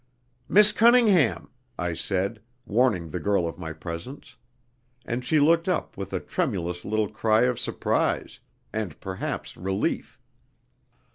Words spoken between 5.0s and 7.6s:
and she looked up with a tremulous little cry of